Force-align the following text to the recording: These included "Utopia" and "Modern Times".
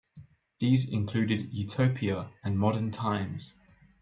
These 0.57 0.89
included 0.91 1.53
"Utopia" 1.53 2.31
and 2.43 2.57
"Modern 2.57 2.89
Times". 2.89 3.53